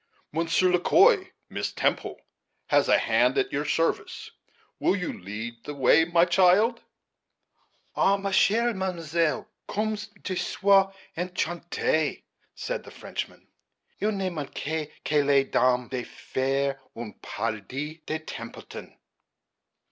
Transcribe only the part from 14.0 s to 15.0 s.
ne manque